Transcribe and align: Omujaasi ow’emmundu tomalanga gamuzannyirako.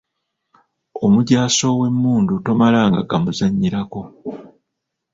Omujaasi 1.05 1.63
ow’emmundu 1.71 2.33
tomalanga 2.45 3.01
gamuzannyirako. 3.09 4.01